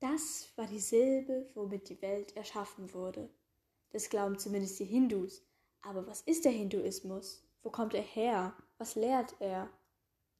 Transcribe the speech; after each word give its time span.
Das 0.00 0.50
war 0.56 0.66
die 0.66 0.80
Silbe, 0.80 1.50
womit 1.54 1.90
die 1.90 2.00
Welt 2.00 2.34
erschaffen 2.34 2.94
wurde. 2.94 3.28
Das 3.90 4.08
glauben 4.08 4.38
zumindest 4.38 4.80
die 4.80 4.86
Hindus. 4.86 5.46
Aber 5.82 6.06
was 6.06 6.22
ist 6.22 6.46
der 6.46 6.52
Hinduismus? 6.52 7.46
Wo 7.62 7.70
kommt 7.70 7.92
er 7.92 8.02
her? 8.02 8.56
Was 8.78 8.94
lehrt 8.94 9.36
er? 9.40 9.70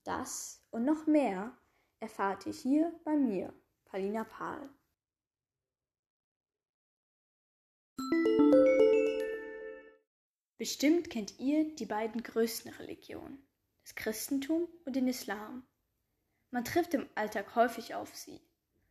Das 0.04 0.64
und 0.70 0.86
noch 0.86 1.07
mehr 1.07 1.54
erfahrt 2.00 2.46
ihr 2.46 2.54
hier 2.54 2.98
bei 3.04 3.16
mir, 3.16 3.52
Palina 3.85 4.25
Pahl. 4.25 4.71
Bestimmt 10.57 11.11
kennt 11.11 11.38
ihr 11.38 11.74
die 11.74 11.86
beiden 11.86 12.22
größten 12.22 12.72
Religionen, 12.72 13.46
das 13.82 13.94
Christentum 13.94 14.68
und 14.86 14.96
den 14.96 15.08
Islam. 15.08 15.66
Man 16.50 16.64
trifft 16.64 16.94
im 16.94 17.08
Alltag 17.14 17.54
häufig 17.54 17.94
auf 17.94 18.14
sie. 18.14 18.40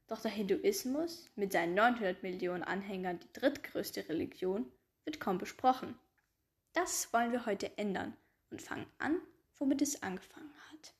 Doch 0.09 0.22
der 0.22 0.31
Hinduismus, 0.31 1.30
mit 1.36 1.52
seinen 1.52 1.76
900 1.76 2.23
Millionen 2.23 2.63
Anhängern 2.63 3.20
die 3.20 3.31
drittgrößte 3.31 4.09
Religion, 4.09 4.72
wird 5.05 5.20
kaum 5.20 5.38
besprochen. 5.38 6.00
Das 6.73 7.13
wollen 7.13 7.31
wir 7.31 7.45
heute 7.45 7.77
ändern 7.77 8.17
und 8.50 8.59
fangen 8.59 8.88
an, 8.98 9.22
womit 9.58 9.84
es 9.84 10.02
angefangen 10.02 10.52
hat. 10.72 10.95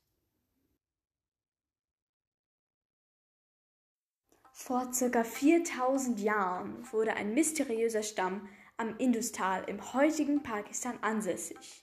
Vor 4.52 4.92
circa 4.92 5.24
4000 5.24 6.20
Jahren 6.20 6.92
wurde 6.92 7.14
ein 7.14 7.34
mysteriöser 7.34 8.04
Stamm 8.04 8.48
am 8.76 8.96
Industal 8.98 9.64
im 9.68 9.92
heutigen 9.92 10.44
Pakistan 10.44 11.02
ansässig. 11.02 11.82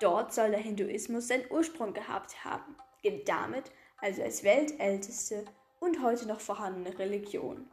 Dort 0.00 0.32
soll 0.32 0.50
der 0.50 0.60
Hinduismus 0.60 1.28
seinen 1.28 1.50
Ursprung 1.50 1.92
gehabt 1.92 2.42
haben, 2.42 2.74
gilt 3.02 3.28
damit 3.28 3.70
also 3.98 4.22
als 4.22 4.44
weltälteste 4.44 5.44
und 5.84 6.02
heute 6.02 6.26
noch 6.26 6.40
vorhandene 6.40 6.98
Religion. 6.98 7.70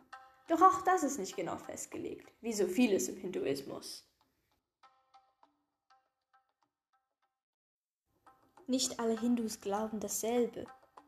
Doch 0.50 0.62
auch 0.62 0.82
das 0.82 1.04
ist 1.04 1.18
nicht 1.18 1.38
genau 1.38 1.58
festgelegt, 1.58 2.30
wie 2.42 2.52
so 2.52 2.68
vieles 2.68 3.08
im 3.08 3.16
Hinduismus. 3.16 4.06
Nicht 8.68 9.00
alle 9.00 9.18
Hindus 9.18 9.62
glauben 9.62 10.02
dasselbe, 10.02 10.66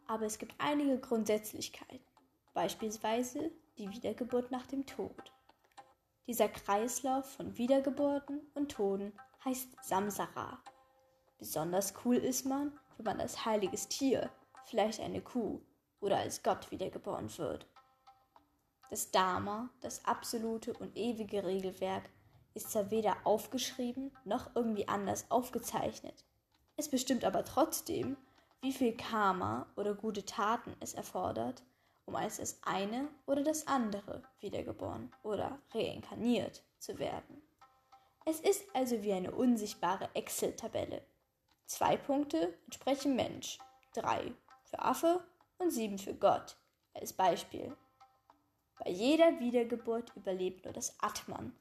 aber 0.08 0.26
es 0.26 0.38
gibt 0.38 0.56
einige 0.60 0.98
Grundsätzlichkeiten, 0.98 2.06
beispielsweise 2.54 3.52
die 3.78 3.90
Wiedergeburt 3.90 4.50
nach 4.52 4.68
dem 4.68 4.86
Tod. 4.86 5.34
Dieser 6.26 6.48
Kreislauf 6.48 7.34
von 7.34 7.58
Wiedergeburten 7.58 8.50
und 8.54 8.72
Toden 8.72 9.12
heißt 9.44 9.76
Samsara. 9.82 10.64
Besonders 11.38 11.94
cool 12.06 12.16
ist 12.16 12.46
man, 12.46 12.80
wenn 12.96 13.06
man 13.06 13.20
als 13.20 13.44
heiliges 13.44 13.90
Tier, 13.90 14.30
vielleicht 14.66 15.02
eine 15.02 15.22
Kuh 15.22 15.62
oder 16.04 16.18
als 16.18 16.44
Gott 16.44 16.70
wiedergeboren 16.70 17.36
wird. 17.38 17.66
Das 18.90 19.10
Dharma, 19.10 19.70
das 19.82 20.06
absolute 20.06 20.74
und 20.74 20.96
ewige 20.98 21.44
Regelwerk, 21.46 22.10
ist 22.54 22.70
zwar 22.70 22.92
weder 22.92 23.16
aufgeschrieben 23.24 24.12
noch 24.26 24.52
irgendwie 24.54 24.88
anders 24.88 25.32
aufgezeichnet. 25.32 26.26
Es 26.78 26.90
bestimmt 26.90 27.24
aber 27.24 27.44
trotzdem, 27.46 28.18
wie 28.62 28.74
viel 28.74 28.96
Karma 28.96 29.66
oder 29.76 29.96
gute 29.96 30.26
Taten 30.26 30.76
es 30.80 30.94
erfordert, 30.94 31.64
um 32.06 32.16
als 32.16 32.38
das 32.38 32.60
eine 32.64 33.08
oder 33.26 33.44
das 33.44 33.66
andere 33.66 34.22
wiedergeboren 34.42 35.12
oder 35.24 35.58
reinkarniert 35.74 36.64
zu 36.78 37.00
werden. 37.00 37.42
Es 38.26 38.40
ist 38.40 38.64
also 38.74 39.02
wie 39.04 39.14
eine 39.14 39.32
unsichtbare 39.32 40.10
Excel-Tabelle. 40.14 41.02
Zwei 41.66 41.98
Punkte 41.98 42.54
entsprechen 42.66 43.16
Mensch, 43.16 43.58
drei 43.94 44.34
für 44.66 44.80
Affe 44.80 45.24
und 45.64 45.72
sieben 45.72 45.98
für 45.98 46.14
Gott 46.14 46.58
als 46.94 47.14
Beispiel. 47.14 47.76
Bei 48.84 48.90
jeder 48.90 49.40
Wiedergeburt 49.40 50.12
überlebt 50.16 50.66
nur 50.66 50.74
das 50.74 50.96
Atman, 51.00 51.56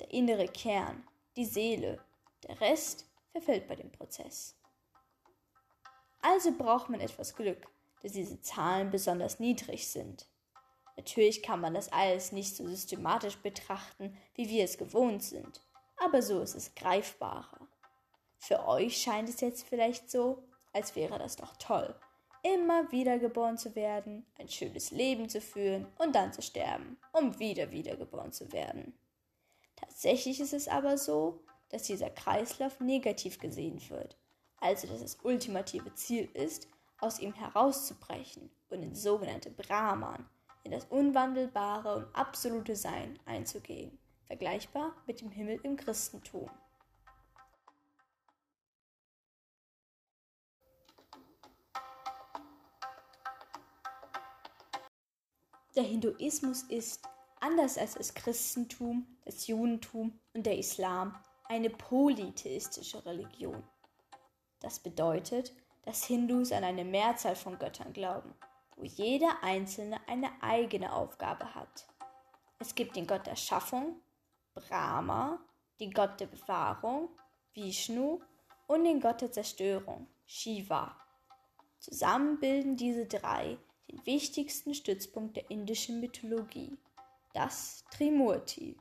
der 0.00 0.10
innere 0.10 0.48
Kern, 0.48 1.06
die 1.36 1.44
Seele, 1.44 2.02
der 2.46 2.60
Rest 2.60 3.06
verfällt 3.30 3.68
bei 3.68 3.76
dem 3.76 3.92
Prozess. 3.92 4.56
Also 6.22 6.52
braucht 6.52 6.88
man 6.88 7.00
etwas 7.00 7.34
Glück, 7.34 7.66
dass 8.02 8.12
diese 8.12 8.40
Zahlen 8.40 8.90
besonders 8.90 9.38
niedrig 9.38 9.88
sind. 9.88 10.26
Natürlich 10.96 11.42
kann 11.42 11.60
man 11.60 11.74
das 11.74 11.90
alles 11.92 12.32
nicht 12.32 12.56
so 12.56 12.66
systematisch 12.66 13.36
betrachten, 13.36 14.16
wie 14.34 14.48
wir 14.48 14.64
es 14.64 14.78
gewohnt 14.78 15.22
sind, 15.22 15.60
aber 15.96 16.22
so 16.22 16.40
ist 16.40 16.54
es 16.54 16.74
greifbarer. 16.74 17.66
Für 18.38 18.66
euch 18.66 19.00
scheint 19.00 19.28
es 19.28 19.40
jetzt 19.40 19.64
vielleicht 19.64 20.10
so, 20.10 20.42
als 20.72 20.96
wäre 20.96 21.18
das 21.18 21.36
doch 21.36 21.56
toll, 21.56 21.94
immer 22.42 22.90
wieder 22.90 23.18
geboren 23.18 23.56
zu 23.56 23.74
werden, 23.74 24.26
ein 24.38 24.48
schönes 24.48 24.90
Leben 24.90 25.28
zu 25.28 25.40
führen 25.40 25.86
und 25.98 26.14
dann 26.14 26.32
zu 26.32 26.42
sterben, 26.42 26.98
um 27.12 27.38
wieder 27.38 27.70
wiedergeboren 27.70 28.32
zu 28.32 28.52
werden. 28.52 28.94
Tatsächlich 29.76 30.40
ist 30.40 30.52
es 30.52 30.68
aber 30.68 30.98
so, 30.98 31.40
dass 31.70 31.84
dieser 31.84 32.10
Kreislauf 32.10 32.80
negativ 32.80 33.38
gesehen 33.38 33.80
wird, 33.88 34.16
also 34.60 34.86
dass 34.86 35.00
das 35.00 35.18
ultimative 35.22 35.94
Ziel 35.94 36.28
ist, 36.34 36.68
aus 36.98 37.18
ihm 37.18 37.34
herauszubrechen 37.34 38.50
und 38.70 38.82
in 38.82 38.94
sogenannte 38.94 39.50
Brahman, 39.50 40.28
in 40.64 40.70
das 40.70 40.84
unwandelbare 40.86 41.96
und 41.96 42.14
absolute 42.14 42.76
Sein 42.76 43.18
einzugehen, 43.24 43.98
vergleichbar 44.26 44.94
mit 45.06 45.20
dem 45.20 45.30
Himmel 45.30 45.58
im 45.62 45.76
Christentum. 45.76 46.48
Der 55.74 55.84
Hinduismus 55.84 56.64
ist, 56.64 57.00
anders 57.40 57.78
als 57.78 57.94
das 57.94 58.12
Christentum, 58.12 59.06
das 59.24 59.46
Judentum 59.46 60.20
und 60.34 60.44
der 60.44 60.58
Islam, 60.58 61.16
eine 61.44 61.70
polytheistische 61.70 63.04
Religion. 63.06 63.62
Das 64.60 64.80
bedeutet, 64.80 65.54
dass 65.84 66.04
Hindus 66.04 66.52
an 66.52 66.62
eine 66.62 66.84
Mehrzahl 66.84 67.36
von 67.36 67.58
Göttern 67.58 67.94
glauben, 67.94 68.34
wo 68.76 68.84
jeder 68.84 69.42
einzelne 69.42 69.98
eine 70.06 70.30
eigene 70.42 70.92
Aufgabe 70.92 71.54
hat. 71.54 71.86
Es 72.58 72.74
gibt 72.74 72.94
den 72.94 73.06
Gott 73.06 73.26
der 73.26 73.36
Schaffung, 73.36 73.96
Brahma, 74.54 75.40
den 75.80 75.92
Gott 75.92 76.20
der 76.20 76.26
Bewahrung, 76.26 77.08
Vishnu 77.54 78.20
und 78.66 78.84
den 78.84 79.00
Gott 79.00 79.22
der 79.22 79.32
Zerstörung, 79.32 80.06
Shiva. 80.26 80.96
Zusammen 81.78 82.38
bilden 82.38 82.76
diese 82.76 83.06
drei 83.06 83.58
den 83.92 84.06
wichtigsten 84.06 84.74
Stützpunkt 84.74 85.36
der 85.36 85.50
indischen 85.50 86.00
Mythologie, 86.00 86.76
das 87.34 87.84
Trimurti. 87.90 88.76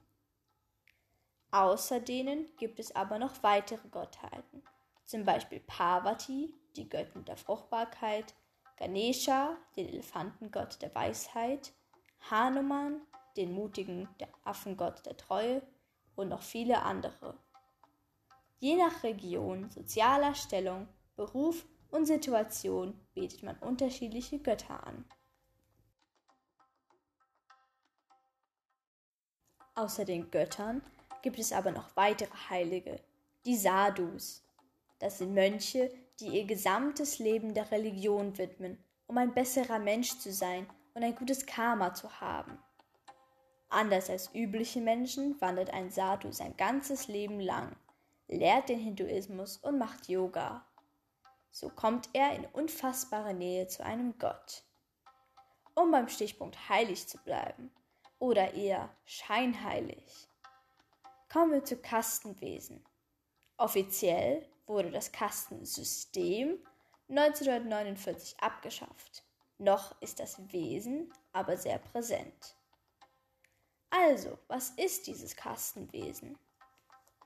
Außer 1.52 2.00
denen 2.00 2.48
gibt 2.58 2.80
es 2.80 2.96
aber 2.96 3.20
noch 3.20 3.44
weitere 3.44 3.88
Gottheiten, 3.90 4.64
zum 5.06 5.26
Beispiel 5.26 5.60
Parvati, 5.60 6.54
die 6.78 6.88
Göttin 6.88 7.26
der 7.26 7.36
Fruchtbarkeit, 7.36 8.34
Ganesha, 8.78 9.58
den 9.76 9.90
Elefantengott 9.90 10.82
der 10.82 10.96
Weisheit, 10.96 11.74
Hanuman, 12.30 13.02
den 13.36 13.52
mutigen 13.52 14.08
der 14.20 14.30
Affengott 14.44 15.06
der 15.06 15.18
Treue 15.18 15.62
und 16.16 16.30
noch 16.30 16.42
viele 16.42 16.82
andere. 16.84 17.38
Je 18.60 18.76
nach 18.76 19.04
Region, 19.04 19.70
sozialer 19.72 20.36
Stellung, 20.36 20.88
Beruf 21.16 21.66
und 21.92 22.06
Situation 22.06 23.00
betet 23.14 23.44
man 23.44 23.58
unterschiedliche 23.58 24.40
Götter 24.40 24.86
an. 24.86 25.06
Außer 29.76 30.06
den 30.06 30.30
Göttern 30.32 30.82
gibt 31.22 31.40
es 31.40 31.52
aber 31.54 31.72
noch 31.72 31.96
weitere 31.96 32.36
Heilige, 32.50 33.00
die 33.46 33.56
Sadhus. 33.56 34.44
Das 35.00 35.18
sind 35.18 35.34
Mönche, 35.34 35.92
die 36.20 36.28
ihr 36.28 36.46
gesamtes 36.46 37.20
Leben 37.20 37.54
der 37.54 37.72
Religion 37.72 38.38
widmen, 38.38 38.78
um 39.08 39.18
ein 39.18 39.34
besserer 39.34 39.80
Mensch 39.80 40.18
zu 40.20 40.32
sein 40.32 40.68
und 40.94 41.04
ein 41.04 41.16
gutes 41.16 41.46
Karma 41.46 41.94
zu 41.94 42.22
haben. 42.22 42.60
Anders 43.70 44.10
als 44.10 44.34
übliche 44.36 44.82
Menschen 44.82 45.40
wandert 45.40 45.72
ein 45.72 45.90
Sadhu 45.90 46.32
sein 46.32 46.56
ganzes 46.58 47.08
Leben 47.08 47.40
lang, 47.40 47.76
lehrt 48.28 48.68
den 48.68 48.80
Hinduismus 48.80 49.58
und 49.58 49.78
macht 49.78 50.10
Yoga. 50.10 50.66
So 51.52 51.70
kommt 51.70 52.10
er 52.14 52.34
in 52.34 52.46
unfassbare 52.46 53.34
Nähe 53.34 53.68
zu 53.68 53.84
einem 53.84 54.18
Gott. 54.18 54.64
Um 55.76 55.92
beim 55.92 56.08
Stichpunkt 56.08 56.70
heilig 56.70 57.08
zu 57.08 57.18
bleiben, 57.20 57.72
oder 58.22 58.54
eher 58.54 58.96
scheinheilig. 59.04 60.30
Kommen 61.28 61.52
wir 61.54 61.66
zu 61.66 61.76
Kastenwesen. 61.76 62.86
Offiziell 63.58 64.48
wurde 64.68 64.92
das 64.92 65.12
Kastensystem 65.12 66.60
1949 67.10 68.40
abgeschafft. 68.40 69.24
Noch 69.58 70.00
ist 70.02 70.20
das 70.20 70.52
Wesen 70.54 71.12
aber 71.34 71.58
sehr 71.58 71.80
präsent. 71.80 72.56
Also, 73.90 74.38
was 74.48 74.70
ist 74.72 75.08
dieses 75.08 75.36
Kastenwesen? 75.36 76.38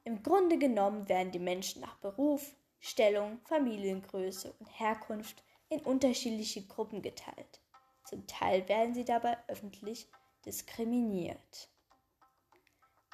Im 0.06 0.24
Grunde 0.24 0.58
genommen 0.58 1.10
werden 1.10 1.32
die 1.32 1.40
Menschen 1.40 1.82
nach 1.82 1.98
Beruf, 1.98 2.56
Stellung, 2.88 3.40
Familiengröße 3.46 4.54
und 4.60 4.68
Herkunft 4.80 5.44
in 5.70 5.80
unterschiedliche 5.80 6.68
Gruppen 6.68 7.02
geteilt. 7.02 7.60
Zum 8.04 8.28
Teil 8.28 8.70
werden 8.70 8.94
sie 8.94 9.04
dabei 9.04 9.40
öffentlich 9.48 10.08
diskriminiert. 10.46 11.68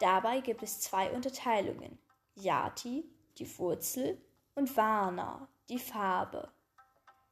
Dabei 0.02 0.42
gibt 0.42 0.62
es 0.62 0.82
zwei 0.82 1.10
Unterteilungen: 1.12 1.98
Yati, 2.36 3.10
die 3.38 3.58
Wurzel, 3.58 4.22
und 4.56 4.76
Varna, 4.76 5.48
die 5.70 5.80
Farbe. 5.80 6.52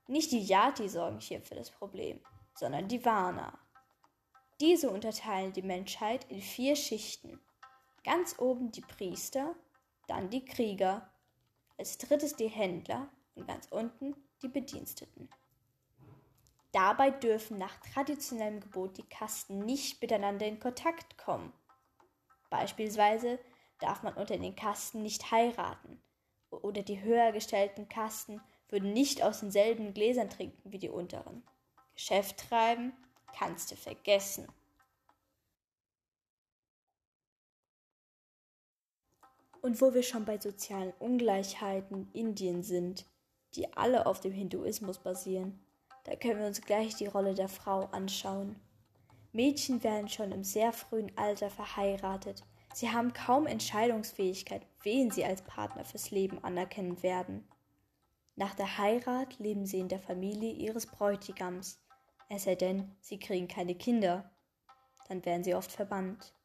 Nicht 0.08 0.32
die 0.32 0.46
Yati 0.46 0.88
sorgen 0.88 1.20
hier 1.20 1.42
für 1.42 1.56
das 1.56 1.70
Problem, 1.70 2.22
sondern 2.56 2.88
die 2.88 3.04
Varna. 3.04 3.60
Diese 4.62 4.90
unterteilen 4.90 5.52
die 5.52 5.62
Menschheit 5.62 6.24
in 6.32 6.42
vier 6.42 6.78
Schichten. 6.78 7.42
Ganz 8.06 8.40
oben 8.40 8.72
die 8.72 8.80
Priester, 8.80 9.56
dann 10.08 10.30
die 10.30 10.46
Krieger, 10.46 11.12
als 11.80 11.98
drittes 11.98 12.36
die 12.36 12.50
Händler 12.50 13.10
und 13.36 13.48
ganz 13.48 13.68
unten 13.72 14.16
die 14.42 14.50
Bediensteten. 14.50 15.30
Dabei 16.72 17.10
dürfen 17.10 17.58
nach 17.58 17.80
traditionellem 17.80 18.60
Gebot 18.60 18.98
die 18.98 19.08
Kasten 19.08 19.60
nicht 19.60 20.02
miteinander 20.02 20.46
in 20.46 20.60
Kontakt 20.60 21.18
kommen. 21.18 21.52
Beispielsweise 22.50 23.40
darf 23.80 24.04
man 24.04 24.14
unter 24.14 24.38
den 24.38 24.56
Kasten 24.56 25.02
nicht 25.02 25.32
heiraten 25.32 26.02
oder 26.52 26.84
die 26.84 27.02
höher 27.02 27.32
gestellten 27.32 27.88
Kasten 27.88 28.42
würden 28.68 28.94
nicht 28.94 29.24
aus 29.24 29.40
denselben 29.40 29.94
Gläsern 29.94 30.30
trinken 30.30 30.72
wie 30.72 30.80
die 30.80 30.90
unteren. 30.90 31.44
Geschäft 31.96 32.50
treiben 32.50 32.94
kannst 33.38 33.72
du 33.72 33.76
vergessen. 33.76 34.48
Und 39.62 39.82
wo 39.82 39.94
wir 39.94 40.04
schon 40.04 40.26
bei 40.26 40.40
sozialen 40.40 40.94
Ungleichheiten 41.00 42.10
Indien 42.14 42.64
sind, 42.64 43.06
die 43.56 43.72
alle 43.74 44.06
auf 44.06 44.20
dem 44.20 44.32
Hinduismus 44.32 45.00
basieren, 45.00 45.60
da 46.06 46.16
können 46.16 46.40
wir 46.40 46.48
uns 46.48 46.62
gleich 46.62 46.96
die 46.96 47.08
Rolle 47.08 47.36
der 47.36 47.50
Frau 47.50 47.86
anschauen. 47.92 48.56
Mädchen 49.32 49.84
werden 49.84 50.10
schon 50.10 50.32
im 50.32 50.44
sehr 50.44 50.72
frühen 50.72 51.12
Alter 51.18 51.50
verheiratet. 51.50 52.44
Sie 52.74 52.90
haben 52.90 53.14
kaum 53.14 53.48
Entscheidungsfähigkeit, 53.48 54.66
wen 54.84 55.12
sie 55.12 55.26
als 55.26 55.42
Partner 55.42 55.84
fürs 55.84 56.12
Leben 56.12 56.44
anerkennen 56.44 57.04
werden. 57.04 57.48
Nach 58.36 58.56
der 58.56 58.78
Heirat 58.78 59.38
leben 59.40 59.66
sie 59.66 59.80
in 59.80 59.90
der 59.90 60.00
Familie 60.00 60.54
ihres 60.54 60.86
Bräutigams, 60.86 61.80
es 62.32 62.44
sei 62.44 62.54
denn, 62.54 62.96
sie 63.02 63.20
kriegen 63.20 63.48
keine 63.48 63.74
Kinder. 63.74 64.32
Dann 65.08 65.26
werden 65.26 65.44
sie 65.44 65.56
oft 65.56 65.72
verbannt. 65.72 66.36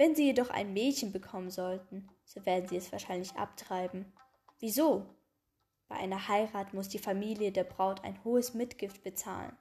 Wenn 0.00 0.14
sie 0.14 0.24
jedoch 0.24 0.48
ein 0.48 0.72
Mädchen 0.72 1.12
bekommen 1.12 1.50
sollten, 1.50 2.08
so 2.24 2.46
werden 2.46 2.66
sie 2.66 2.78
es 2.78 2.90
wahrscheinlich 2.90 3.34
abtreiben. 3.34 4.10
Wieso? 4.58 5.04
Bei 5.88 5.96
einer 5.96 6.26
Heirat 6.26 6.72
muss 6.72 6.88
die 6.88 6.98
Familie 6.98 7.52
der 7.52 7.64
Braut 7.64 8.02
ein 8.02 8.24
hohes 8.24 8.54
Mitgift 8.54 9.02
bezahlen. 9.02 9.54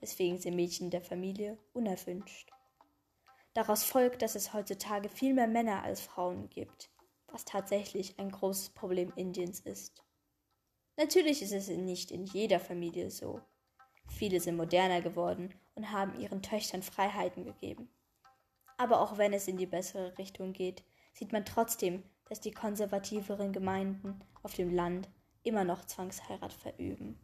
Deswegen 0.00 0.40
sind 0.40 0.56
Mädchen 0.56 0.90
der 0.90 1.00
Familie 1.00 1.58
unerwünscht. 1.74 2.50
Daraus 3.52 3.84
folgt, 3.84 4.22
dass 4.22 4.34
es 4.34 4.52
heutzutage 4.52 5.08
viel 5.08 5.32
mehr 5.32 5.46
Männer 5.46 5.84
als 5.84 6.00
Frauen 6.00 6.50
gibt, 6.50 6.90
was 7.28 7.44
tatsächlich 7.44 8.18
ein 8.18 8.32
großes 8.32 8.70
Problem 8.70 9.12
Indiens 9.14 9.60
ist. 9.60 10.02
Natürlich 10.96 11.40
ist 11.40 11.52
es 11.52 11.68
nicht 11.68 12.10
in 12.10 12.24
jeder 12.24 12.58
Familie 12.58 13.12
so. 13.12 13.40
Viele 14.08 14.40
sind 14.40 14.56
moderner 14.56 15.02
geworden 15.02 15.54
und 15.76 15.92
haben 15.92 16.18
ihren 16.18 16.42
Töchtern 16.42 16.82
Freiheiten 16.82 17.44
gegeben. 17.44 17.88
Aber 18.76 19.00
auch 19.00 19.18
wenn 19.18 19.32
es 19.32 19.48
in 19.48 19.56
die 19.56 19.66
bessere 19.66 20.16
Richtung 20.18 20.52
geht, 20.52 20.84
sieht 21.12 21.32
man 21.32 21.44
trotzdem, 21.44 22.02
dass 22.28 22.40
die 22.40 22.50
konservativeren 22.50 23.52
Gemeinden 23.52 24.20
auf 24.42 24.54
dem 24.54 24.74
Land 24.74 25.08
immer 25.42 25.64
noch 25.64 25.84
Zwangsheirat 25.84 26.52
verüben. 26.52 27.20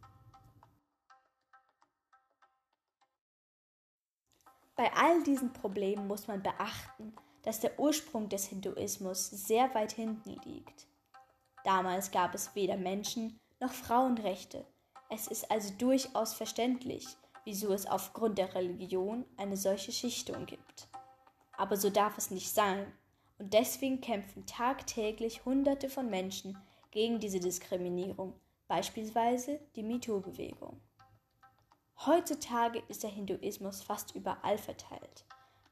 Bei 4.75 4.91
all 4.93 5.21
diesen 5.23 5.53
Problemen 5.53 6.07
muss 6.07 6.27
man 6.27 6.41
beachten, 6.41 7.13
dass 7.43 7.59
der 7.59 7.79
Ursprung 7.79 8.29
des 8.29 8.45
Hinduismus 8.45 9.29
sehr 9.29 9.73
weit 9.75 9.91
hinten 9.91 10.39
liegt. 10.43 10.87
Damals 11.63 12.11
gab 12.11 12.33
es 12.33 12.55
weder 12.55 12.77
Menschen 12.77 13.39
noch 13.59 13.73
Frauenrechte. 13.73 14.65
Es 15.09 15.27
ist 15.27 15.51
also 15.51 15.73
durchaus 15.77 16.33
verständlich, 16.33 17.05
wieso 17.43 17.73
es 17.73 17.85
aufgrund 17.85 18.37
der 18.37 18.55
Religion 18.55 19.25
eine 19.37 19.57
solche 19.57 19.91
Schichtung 19.91 20.45
gibt. 20.45 20.90
Aber 21.61 21.77
so 21.77 21.91
darf 21.91 22.17
es 22.17 22.31
nicht 22.31 22.51
sein, 22.51 22.91
und 23.37 23.53
deswegen 23.53 24.01
kämpfen 24.01 24.47
tagtäglich 24.47 25.45
Hunderte 25.45 25.91
von 25.91 26.09
Menschen 26.09 26.57
gegen 26.89 27.19
diese 27.19 27.39
Diskriminierung, 27.39 28.33
beispielsweise 28.67 29.59
die 29.75 29.83
MeToo-Bewegung. 29.83 30.81
Heutzutage 32.03 32.81
ist 32.87 33.03
der 33.03 33.11
Hinduismus 33.11 33.83
fast 33.83 34.15
überall 34.15 34.57
verteilt, 34.57 35.23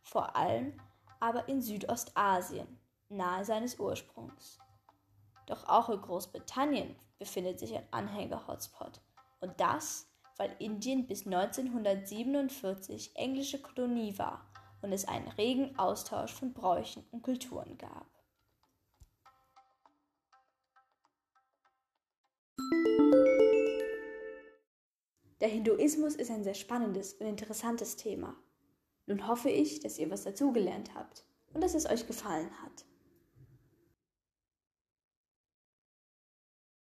vor 0.03 0.35
allem 0.35 0.79
aber 1.19 1.49
in 1.49 1.59
Südostasien, 1.59 2.67
nahe 3.09 3.43
seines 3.43 3.79
Ursprungs. 3.79 4.59
Doch 5.47 5.67
auch 5.67 5.89
in 5.89 5.99
Großbritannien 5.99 6.95
befindet 7.17 7.57
sich 7.57 7.75
ein 7.75 7.87
Anhänger-Hotspot 7.89 9.01
und 9.39 9.59
das, 9.59 10.07
weil 10.37 10.55
Indien 10.59 11.07
bis 11.07 11.25
1947 11.25 13.15
englische 13.15 13.59
Kolonie 13.59 14.15
war 14.19 14.48
und 14.81 14.91
es 14.91 15.05
einen 15.05 15.27
regen 15.29 15.77
Austausch 15.77 16.33
von 16.33 16.53
Bräuchen 16.53 17.05
und 17.11 17.21
Kulturen 17.21 17.77
gab. 17.77 18.07
Der 25.41 25.47
Hinduismus 25.47 26.15
ist 26.15 26.31
ein 26.31 26.43
sehr 26.43 26.53
spannendes 26.53 27.13
und 27.13 27.25
interessantes 27.25 27.95
Thema. 27.95 28.35
Nun 29.05 29.27
hoffe 29.27 29.49
ich, 29.49 29.79
dass 29.79 29.97
ihr 29.97 30.09
was 30.09 30.23
dazugelernt 30.23 30.93
habt 30.95 31.25
und 31.53 31.61
dass 31.61 31.73
es 31.73 31.89
euch 31.89 32.05
gefallen 32.07 32.51
hat. 32.61 32.85